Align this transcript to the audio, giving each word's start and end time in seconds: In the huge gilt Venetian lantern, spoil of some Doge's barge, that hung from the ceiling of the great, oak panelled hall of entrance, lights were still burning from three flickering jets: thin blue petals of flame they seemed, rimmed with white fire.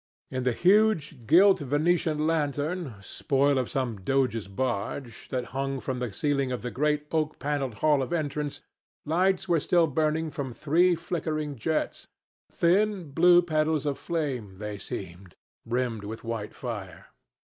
In 0.31 0.41
the 0.41 0.51
huge 0.51 1.27
gilt 1.27 1.59
Venetian 1.59 2.25
lantern, 2.25 2.95
spoil 3.01 3.59
of 3.59 3.69
some 3.69 4.01
Doge's 4.01 4.47
barge, 4.47 5.27
that 5.29 5.45
hung 5.53 5.79
from 5.79 5.99
the 5.99 6.11
ceiling 6.11 6.51
of 6.51 6.63
the 6.63 6.71
great, 6.71 7.05
oak 7.11 7.37
panelled 7.37 7.75
hall 7.85 8.01
of 8.01 8.11
entrance, 8.11 8.61
lights 9.05 9.47
were 9.47 9.59
still 9.59 9.85
burning 9.85 10.31
from 10.31 10.53
three 10.53 10.95
flickering 10.95 11.55
jets: 11.55 12.07
thin 12.51 13.11
blue 13.11 13.43
petals 13.43 13.85
of 13.85 13.99
flame 13.99 14.57
they 14.57 14.79
seemed, 14.79 15.35
rimmed 15.67 16.05
with 16.05 16.23
white 16.23 16.55
fire. 16.55 17.09